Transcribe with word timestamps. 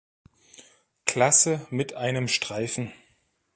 Klasse 1.05 1.67
mit 1.69 1.93
einem 1.93 2.27
Streifen. 2.27 2.91